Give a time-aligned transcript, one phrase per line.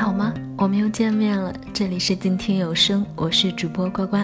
[0.00, 0.32] 好吗？
[0.56, 4.16] 我们又见面了，这里是静听有声，我是主播呱呱。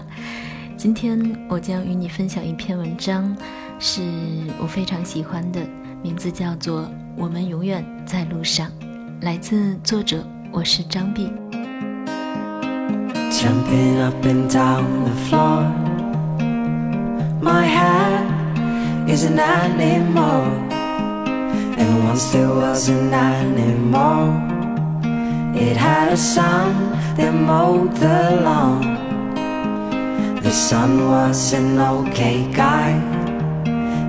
[0.74, 1.21] 今天
[1.51, 3.37] 我将与你分享一篇文章，
[3.78, 4.01] 是
[4.58, 5.60] 我非常喜欢的，
[6.03, 6.81] 名字叫做
[7.15, 8.69] 《我们永远在路上》，
[9.21, 11.31] 来自作者，我是张碧。
[21.79, 24.55] And once there wasn't anymore.
[25.56, 28.83] It had a song that mowed the lawn.
[30.42, 33.01] The son was an okay guy.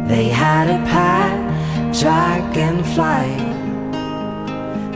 [0.07, 3.55] They had a pet dragonfly.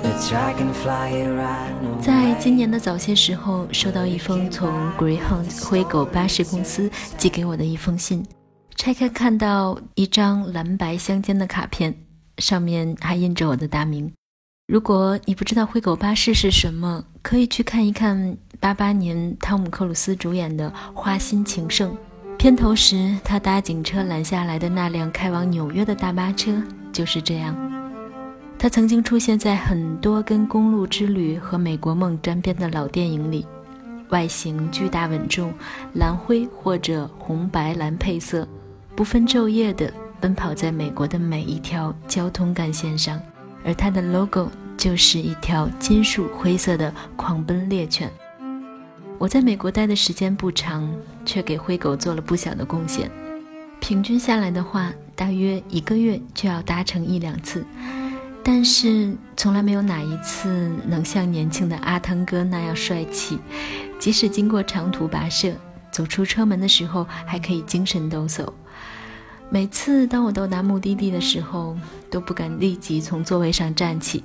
[0.02, 2.02] The dragonfly ran away.
[2.02, 8.26] 在今年的早些时候，收到一封从 Greyhound 灰狗巴士公司寄给我的一封信。
[8.76, 11.96] 拆开看到一张蓝白相间的卡片，
[12.40, 14.12] 上面还印着我的大名。
[14.72, 21.92] 如果你不知道灰狗巴士是什么，可以去看一看八八年汤姆克鲁斯主演的《花心情圣》
[22.38, 26.54] 片头时，他搭警车拦下来的那辆开往纽约的大巴车
[26.94, 27.54] 就是这样。
[28.58, 33.46] 它曾经出现在很多跟《公路之旅》和《美国梦》沾边的老电影里，
[34.08, 35.54] 外形巨大稳重，
[35.96, 38.48] 蓝灰或者红白蓝配色，
[38.96, 39.92] 不分昼夜地
[40.22, 43.20] 奔跑在美国的每一条交通干线上，
[43.66, 44.50] 而它的 logo。
[44.82, 48.12] 就是一条金属灰色的狂奔猎犬。
[49.20, 50.92] 我在美国待的时间不长，
[51.24, 53.08] 却给灰狗做了不小的贡献。
[53.80, 57.64] 平均下来的话，大约一个月就要搭乘一两次，
[58.44, 63.38] 但是从来没有哪一次能像年轻的阿汤哥那样帅气。
[64.00, 65.54] 即使经过长途跋涉，
[65.92, 68.52] 走出车门的时候还可以精神抖擞。
[69.52, 71.78] 每次当我到达目的地的时候，
[72.10, 74.24] 都不敢立即从座位上站起。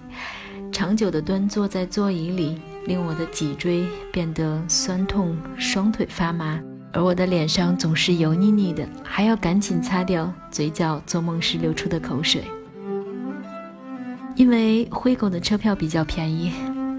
[0.76, 6.60] 长久的端坐在座椅里，令我的脊椎变得酸痛，双腿发麻，
[6.92, 12.44] 而我的脸上总是油腻腻的，还要赶紧擦掉嘴角做梦时流出的口水。
[14.34, 16.52] 因为灰狗的车票比较便宜，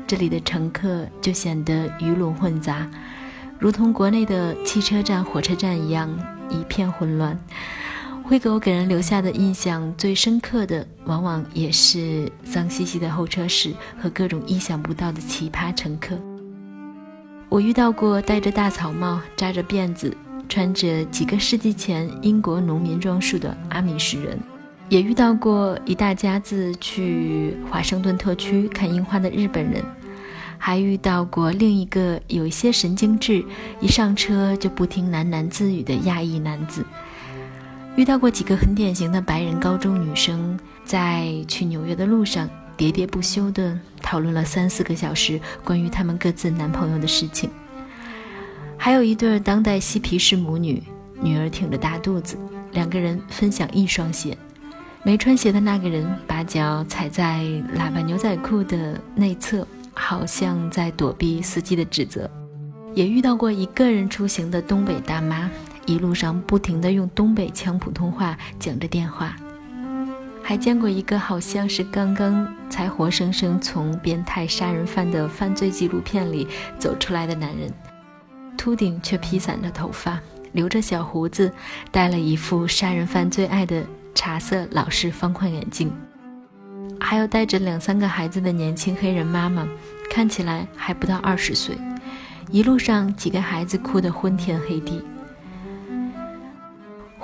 [0.07, 2.89] 这里的乘客就显得鱼龙混杂，
[3.59, 6.09] 如同国内的汽车站、火车站一样
[6.49, 7.39] 一片混乱。
[8.29, 16.19] 灰狗给人留下的印象最深刻的，往往也是脏兮兮的候车室和各种意想不到的奇葩乘客。
[17.47, 20.13] 我遇到过戴着大草帽、扎着辫子、
[20.49, 24.37] 穿着几个世纪前英国农民装束的阿米什人，
[24.89, 29.81] 也遇到过一大家子去华盛顿特区看樱花的日本人，
[30.57, 33.41] 还遇到过另一个有一些神经质、
[33.79, 36.85] 一上车就不停喃喃自语的亚裔男子。
[37.97, 42.47] 遇到过几个很典型的白人高中女生，在去纽约的路上
[42.78, 47.50] 喋喋不休地讨论了三四个小时关于他们各自男朋友的事情。
[48.78, 50.84] 还有一对当代嬉皮士母女，
[51.19, 52.38] 女儿挺着大肚子，
[52.72, 54.38] 两个人分享一双鞋，
[55.02, 57.40] 没穿鞋的那个人把脚踩在
[57.75, 62.29] 喇叭牛仔裤的内侧，好像在躲避司机的指责。
[62.94, 65.50] 也遇到过一个人出行的东北大妈。
[65.87, 69.33] 一路上不停地用东北腔普通话讲着电话，
[70.43, 76.45] 还见过一个好像是刚刚才活生生从变态杀人犯的犯罪纪录片里
[76.77, 77.71] 走出来的男人，
[78.57, 80.19] 秃顶却披散着头发，
[80.51, 81.49] 留着小胡子，
[81.89, 83.81] 戴了一副杀人犯最爱的
[84.13, 85.89] 茶色老式方框眼镜，
[86.99, 89.65] 还有带着两三个孩子的年轻黑人妈妈，
[90.11, 91.77] 看起来还不到二十岁，
[92.51, 95.01] 一路上几个孩子哭得昏天黑地。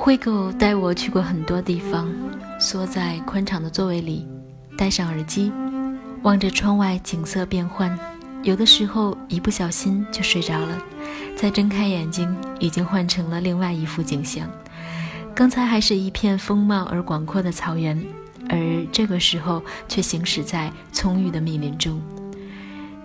[0.05, 2.13] 灰狗带我去过很多地方，
[2.59, 4.27] 缩在宽敞的座位里，
[4.77, 5.49] 戴上耳机，
[6.23, 7.97] 望着窗外景色变幻，
[8.41, 10.77] 有的时候一不小心就睡着了，
[11.37, 14.45] 再睁开眼睛，已经换成了另外一幅景象。
[15.33, 17.97] 刚才还是一片丰茂而广阔的草原，
[18.49, 22.01] 而这个时候却行驶在葱郁的密林中。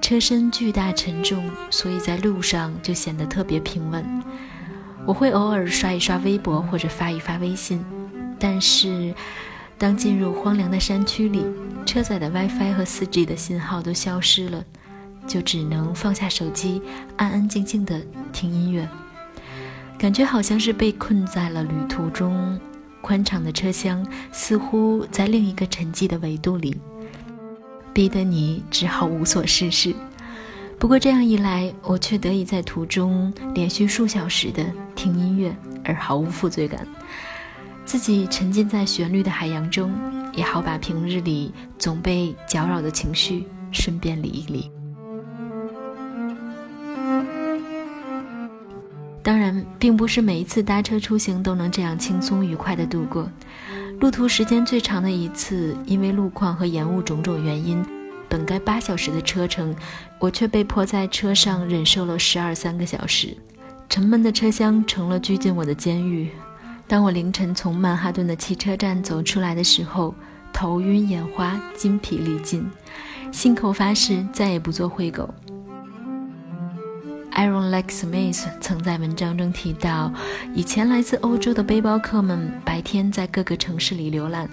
[0.00, 4.04] 车身巨大沉重，所以在路上就显得特别平稳。
[5.08, 7.82] 我会偶尔刷一刷微博或者发一发微信，
[8.38, 9.14] 但是
[9.78, 11.46] 当进入荒凉的山区里，
[11.86, 14.62] 车载的 WiFi 和 4G 的信号都消失了，
[15.26, 16.82] 就只能放下手机，
[17.16, 18.02] 安安静静的
[18.34, 18.86] 听音乐。
[19.98, 22.60] 感觉好像是被困在了旅途中，
[23.00, 26.76] 宽敞的车厢似乎在另一个沉寂的维度里，
[27.94, 29.94] 逼得你只好无所事事。
[30.78, 34.64] 不过这样一来，我却得以在途中连续数小时的
[34.98, 36.84] 听音乐而毫无负罪感。
[37.84, 39.94] 自己沉浸在旋律的海洋中
[40.34, 44.70] 也好把平日里总被搅扰的情绪顺便理一理。
[49.22, 53.30] 当然并不是每一次搭车出行都能这样轻松愉快的度过。
[54.00, 57.84] 路途时间最长的一次因为路况和延误种种原因
[58.28, 59.74] 本该八小时的车程
[60.18, 63.36] 我却被迫在车上忍受了十二三个小时。
[63.88, 66.30] 沉闷的车厢成了拘禁我的监狱。
[66.86, 70.14] 当我凌晨从曼哈顿的汽车站走出来的时候，
[70.52, 72.68] 头晕眼花，筋疲力尽，
[73.32, 75.32] 信口发誓再也不做灰狗。
[77.32, 80.12] Aaron Lake Smith 曾在文章中提到，
[80.54, 84.48] 以前来自欧洲的背包客们白天在各个城市里浏览，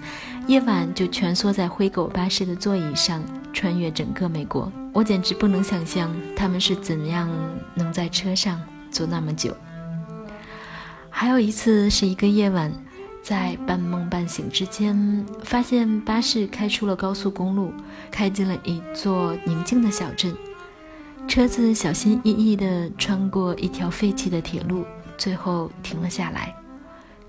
[0.46, 3.22] 夜晚就蜷缩在灰狗巴士的座椅上，
[3.52, 4.72] 穿越整个美国。
[4.92, 7.28] 我简直不能想象他们是怎样
[7.74, 8.60] 能在车上
[8.90, 9.56] 坐那么久。
[11.10, 12.72] 还有一次是一个夜晚，
[13.22, 17.72] 在半梦半醒之间，发现巴士开出了高速公路，
[18.10, 20.36] 开进了一座宁静的小镇。
[21.26, 24.84] 车子小心翼翼地穿过一条废弃的铁路，
[25.18, 26.54] 最后停了下来。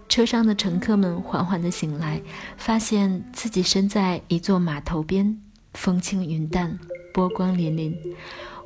[0.09, 2.21] 车上的乘客们缓缓地醒来，
[2.57, 5.41] 发现自己身在一座码头边，
[5.73, 6.77] 风轻云淡，
[7.13, 7.93] 波光粼粼。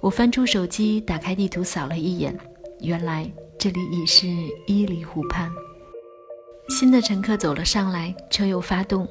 [0.01, 2.38] 我翻出手机，打开地图扫了一眼，
[2.81, 4.27] 原来这里已是
[4.65, 5.51] 伊犁湖畔。
[6.69, 9.07] 新的乘客走了上来，车又发动，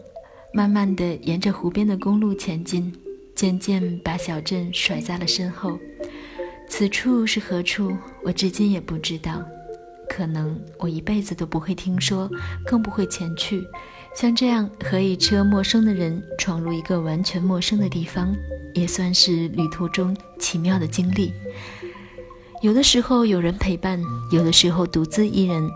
[0.52, 2.92] 慢慢地沿着湖边的公路前进，
[3.34, 5.78] 渐渐把小镇甩在了身后。
[6.68, 7.96] 此处是何处？
[8.24, 9.42] 我至今也不知道。
[10.08, 12.28] 可能我一辈子都不会听说，
[12.66, 13.64] 更不会前去。
[14.16, 18.34] 像这样和一车陌生的人闯入一个完全陌生的地方，
[18.74, 21.32] 也算是旅途中奇妙的经历。
[22.60, 23.98] 有的时候有人陪伴，
[24.30, 25.70] 有的时候独自一人，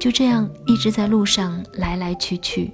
[0.00, 2.70] 就这样一直在路上来来去去。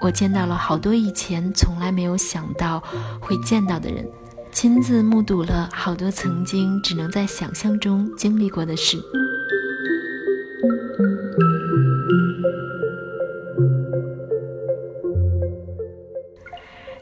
[0.00, 2.80] 我见到了好多以前从来没有想到
[3.20, 4.08] 会见到的人。
[4.52, 9.02] 亲自目睹了好多曾经只能在想象中经历过的事。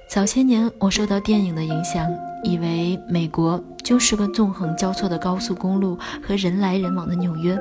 [0.08, 2.08] 早些年，我受到电影的影响，
[2.42, 7.58] 以为美国就是个纵横交错的高速公路和人来人往的纽约。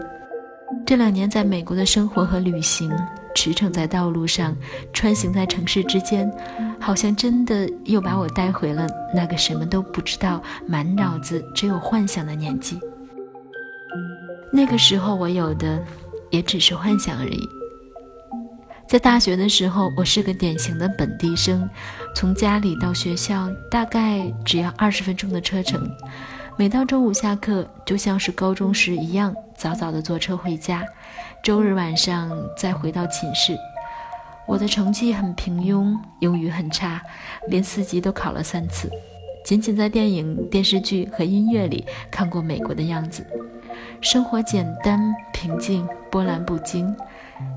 [0.86, 2.92] 这两年在美国的生活和旅行，
[3.36, 4.56] 驰骋在道路上，
[4.94, 6.32] 穿行在城市之间，
[6.80, 12.80] 好像真的又把我带回了那个什么都不知道、满脑子只有幻想的年纪。
[14.52, 15.84] 那个时候我有的
[16.30, 17.59] 也只是幻想而已。
[18.90, 21.70] 在大学的时候，我是个典型的本地生，
[22.16, 25.88] 从家里到学校大概只要二十分钟的车程。
[26.58, 30.84] 每到周五下课，就像是高中时一样，早早的坐车回家。
[31.44, 33.56] 周日晚上再回到寝室。
[34.48, 37.00] 我的成绩很平庸，英语很差，
[37.48, 38.90] 连四级都考了三次。
[39.46, 43.24] 仅仅在电影、电视剧和音乐里看过美国的样子，
[44.02, 46.92] 生活简单平静，波澜不惊。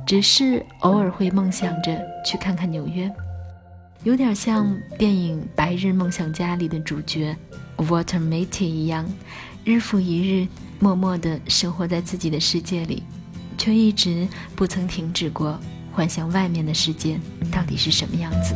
[0.07, 3.11] 只是偶尔会梦想着去看看纽约，
[4.05, 7.37] 有点像电影《白日梦想家》里的主角。
[7.79, 9.05] Walter Mitty 一样，
[9.65, 10.47] 日复一日，
[10.79, 13.03] 默默地生活在自己的世界里，
[13.59, 15.59] 却一直不曾停止过
[15.91, 17.19] 幻想外面的世界
[17.51, 18.55] 到底是什么样子。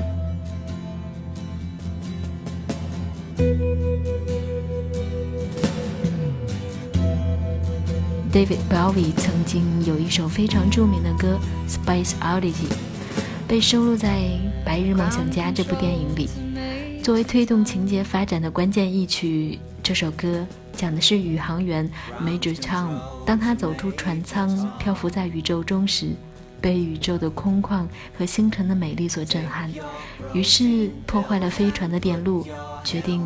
[8.32, 11.38] David Bowie 曾经有一首非常著名的歌
[11.70, 12.52] 《Space Oddity》，
[13.46, 14.18] 被收录在
[14.64, 16.28] 《白日梦想家》这部电影里。
[17.02, 21.88] 作为推动情节发展的关键一曲，这首歌讲的是宇航员
[22.20, 26.10] Major Tom，当他走出船舱，漂浮在宇宙中时，
[26.60, 27.86] 被宇宙的空旷
[28.18, 29.70] 和星辰的美丽所震撼，
[30.34, 32.44] 于是破坏了飞船的电路，
[32.82, 33.24] 决定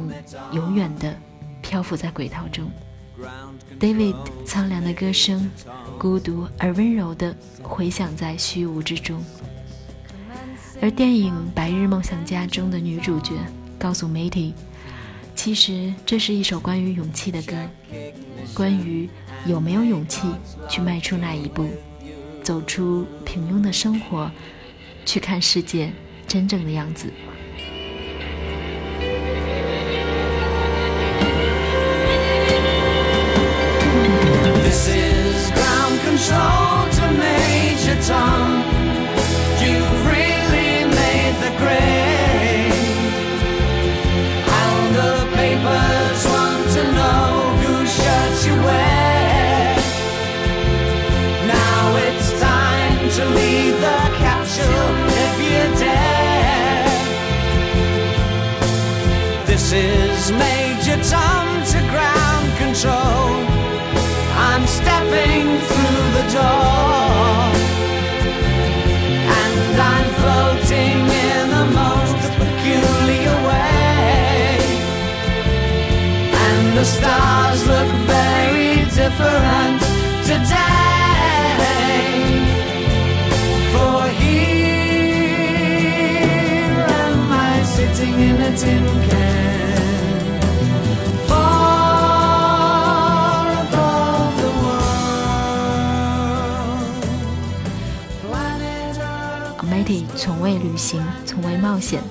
[0.53, 1.17] 永远的
[1.63, 2.71] 漂浮在轨道中。
[3.79, 5.51] David 苍凉的歌声，
[5.99, 9.25] 孤独而温柔地回响在虚无之中，
[10.81, 13.35] 而电影《白日梦想家》中的女主角。
[13.79, 14.53] 告诉 Matty，
[15.35, 17.57] 其实这是一首关于勇气的歌，
[18.53, 19.09] 关于
[19.47, 20.29] 有没有勇气
[20.69, 21.67] 去迈出那一步，
[22.43, 24.31] 走出平庸的生活，
[25.07, 25.91] 去看世界
[26.29, 27.11] 真正的样子。
[87.95, 90.41] Sitting in a tin can.
[91.27, 92.71] Far
[93.63, 95.35] above the world.
[98.23, 99.65] Planet Earth.
[99.65, 102.03] Matty 从未旅行，从未冒险，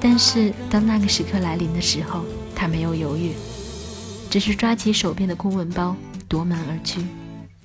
[0.00, 3.32] 但是当那个时刻来临的时候，他没有犹豫，
[4.30, 5.96] 只是抓起手边的公文包，
[6.28, 7.04] 夺门而去。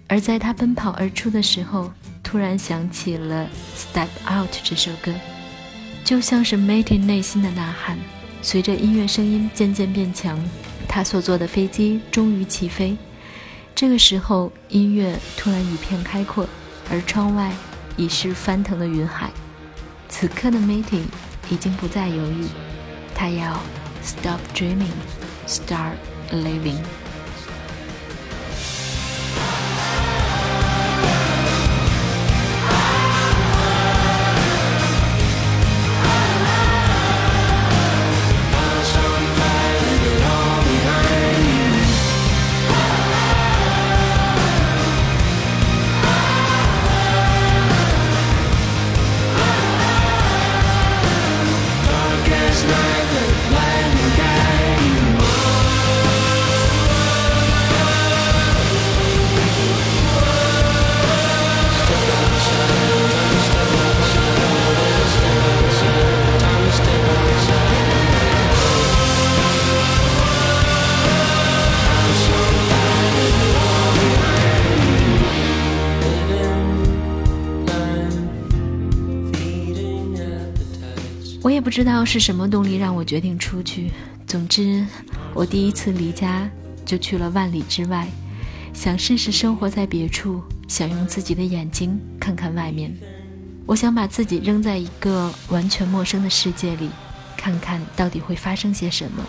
[0.08, 1.92] 而在他奔跑而出的时候，
[2.24, 3.46] 突然想起了
[3.78, 5.14] 《Step Out》这首歌，
[6.10, 7.96] 就像是 Matty 内心的呐喊。
[8.42, 10.44] 随着音乐声音渐渐变强，
[10.88, 12.98] 他所坐的飞机终于起飞。
[13.76, 16.50] 这个时候，音乐突然一片开阔，
[16.90, 17.52] 而窗外
[17.96, 19.30] 已是翻腾的云海。
[20.08, 21.04] 此刻的 Matty
[21.48, 22.48] 已经不再犹豫，
[23.14, 23.62] 他要
[24.02, 24.90] stop dreaming,
[25.46, 25.94] start
[26.32, 26.82] living。
[81.42, 83.92] 我也不知道是什么动力让我决定出去。
[84.28, 84.86] 总之，
[85.34, 86.50] 我第一次离家
[86.86, 88.08] 就去了万里之外，
[88.74, 92.94] 想试试生活在别处，想用自己的眼睛看看外面。
[93.66, 96.90] 我想把自己扔在一个完全陌生的世界里，
[97.38, 99.24] 看看到底会发生些什么。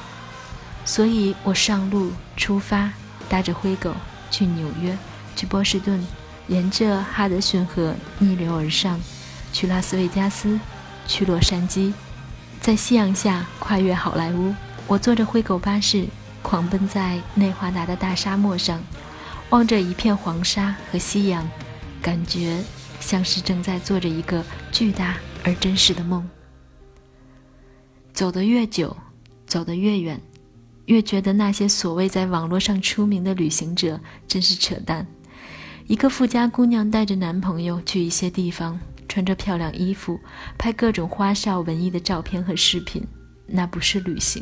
[0.84, 2.90] 所以我上路出发，
[3.28, 3.94] 搭着灰狗
[4.30, 4.96] 去纽约，
[5.36, 6.04] 去波士顿，
[6.48, 8.98] 沿着哈德逊河逆流而上，
[9.52, 10.58] 去拉斯维加斯，
[11.06, 11.92] 去洛杉矶，
[12.60, 14.54] 在夕阳下跨越好莱坞。
[14.86, 16.06] 我坐着灰狗巴士，
[16.42, 18.82] 狂奔在内华达的大沙漠上，
[19.50, 21.48] 望着一片黄沙和夕阳，
[22.02, 22.62] 感觉
[22.98, 26.28] 像是正在做着一个巨大而真实的梦。
[28.12, 28.96] 走得越久，
[29.46, 30.20] 走得越远，
[30.86, 35.06] 越觉得那些所谓在网络上出名的旅行者真是扯淡。
[35.86, 38.78] 一个富家姑娘带着男朋友去一些地方，
[39.10, 40.20] 穿着漂亮衣服，
[40.56, 43.04] 拍各种花哨文艺的照片和视频，
[43.44, 44.40] 那不是旅行，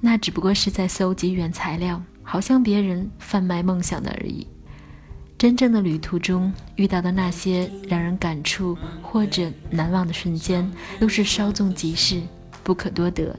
[0.00, 4.44] 那只不过是在搜集原材料，好像别人贩卖梦想的而已。
[5.38, 10.68] 真正的旅途中遇到的那些让人感触或者难忘的瞬间，
[10.98, 12.20] 都是稍纵即逝，
[12.64, 13.38] 不可多得。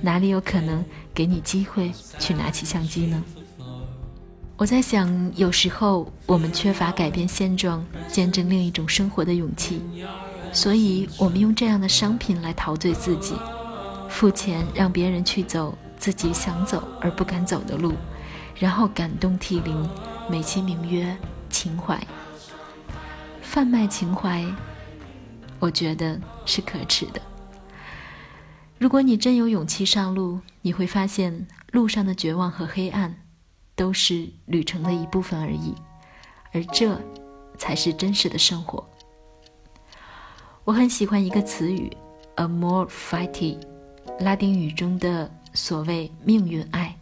[0.00, 0.82] 哪里有可能
[1.12, 3.22] 给你机会去拿起相机呢？
[4.58, 9.80] 我在想，有时候我们缺乏改变现状、见证另一种生活的勇气，
[10.52, 13.36] 所以我们用这样的商品来陶醉自己，
[14.08, 17.94] 付钱让别人去走自己想走而不敢走的路，
[18.56, 19.88] 然后感动涕零，
[20.28, 21.16] 美其名曰
[21.48, 21.96] 情怀。
[23.40, 24.44] 贩卖情怀，
[25.60, 27.20] 我觉得是可耻的。
[28.76, 33.14] 如果你真有勇气上路，你会发现路上的绝望和黑暗，
[33.78, 35.72] 都是旅程的一部分而已，
[36.52, 37.00] 而这
[37.56, 38.84] 才是真实的生活。
[40.64, 41.88] 我很喜欢一个词语
[42.36, 43.56] “amor fati”，
[44.18, 46.98] 拉丁语中的所谓“命运爱”，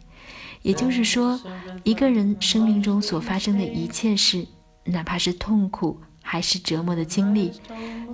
[0.61, 1.41] 也就是说，
[1.83, 4.45] 一个人生命中所发生的一切事，
[4.83, 7.51] 哪怕是痛苦还是折磨的经历，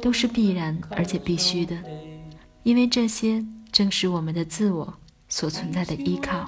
[0.01, 1.77] 都是必然而且必须的。
[2.63, 4.93] 因为这些正是我们的自我
[5.34, 6.48] 所存在的依靠。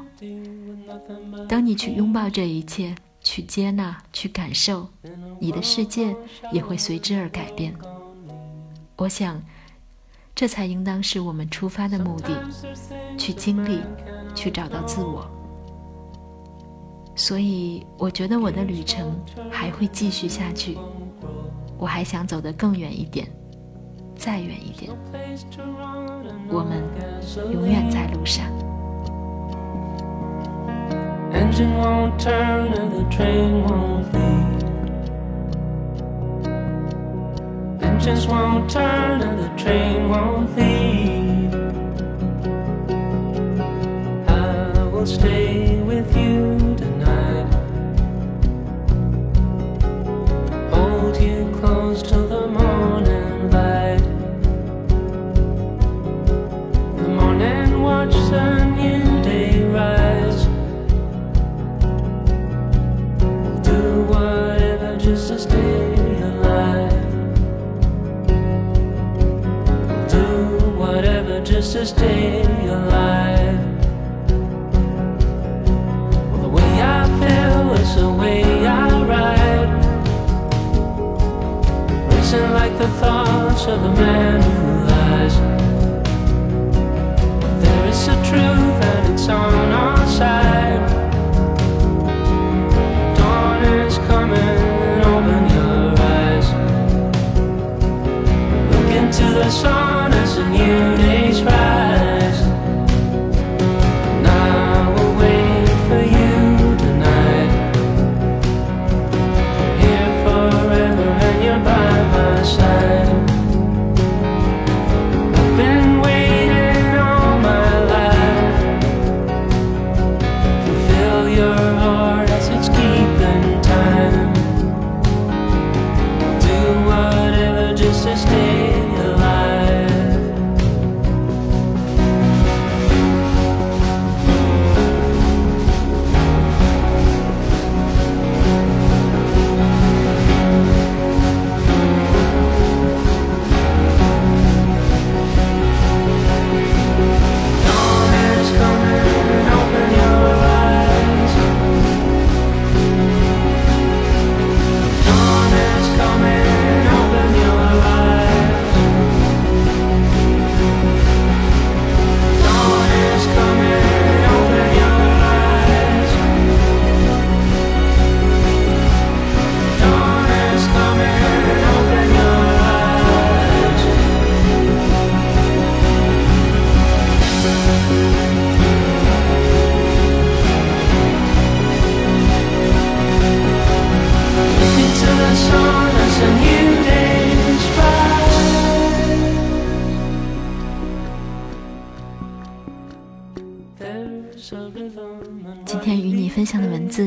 [1.50, 4.88] 当你去拥抱这一切，去接纳，去感受，
[5.40, 6.16] 你的世界
[6.52, 7.74] 也会随之而改变。
[8.96, 9.42] 我想，
[10.36, 12.48] 这才应当是我们出发的目的，
[13.18, 13.82] 去经历，
[14.36, 15.28] 去找到自我。
[17.16, 20.78] 所以，我觉得我的旅程还会继续下去，
[21.80, 23.28] 我还想走得更远一点，
[24.16, 24.92] 再远一点。
[26.50, 26.84] 我们
[27.52, 28.46] 永远在路上。
[31.36, 34.64] engine won't turn and the train won't leave.
[37.84, 41.54] Engines won't turn and the train won't leave.
[44.30, 45.45] I will stay.
[71.66, 72.65] sister's day.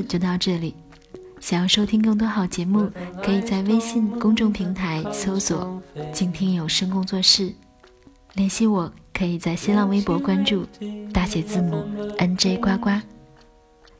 [0.09, 0.75] 就到这里。
[1.41, 2.91] 想要收听更多好节目，
[3.23, 5.81] 可以在微信公众平台搜索
[6.13, 7.55] “静听有声工作室”，
[8.35, 10.67] 联系我可以在新浪微博关注
[11.13, 11.85] 大写字母
[12.19, 12.91] NJ 呱呱。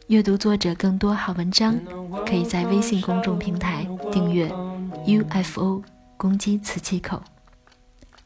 [0.09, 1.79] 阅读作者更多好文章，
[2.27, 4.51] 可以在微信公众平台订阅
[5.07, 5.83] UFO
[6.17, 7.23] 公击磁气口。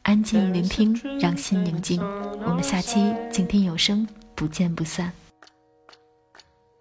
[0.01, 2.01] 安静聆听，让心宁静。
[2.45, 5.11] 我们下期静听有声，不见不散。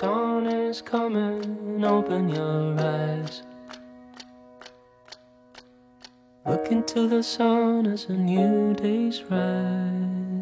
[0.02, 3.44] Dawn is coming, open your eyes.
[6.44, 10.41] Look into the sun as a new day's rise.